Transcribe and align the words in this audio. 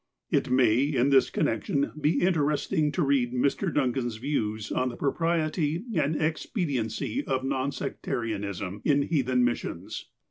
It 0.31 0.49
may, 0.49 0.81
in 0.85 1.11
this 1.11 1.29
connection, 1.29 1.91
be 2.01 2.21
interesting 2.23 2.91
to 2.93 3.03
read 3.03 3.33
Mr. 3.35 3.71
Duncau's 3.71 4.17
views 4.17 4.71
on 4.71 4.89
the 4.89 4.95
propriety 4.95 5.83
and 5.93 6.19
expediency 6.19 7.23
of 7.27 7.43
non 7.43 7.71
sectarianism 7.71 8.81
in 8.83 9.03
heathen 9.03 9.43
missions. 9.43 10.07